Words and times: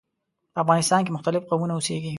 په 0.53 0.59
افغانستان 0.63 0.99
کې 1.03 1.11
مختلف 1.15 1.41
قومونه 1.49 1.73
اوسیږي. 1.75 2.09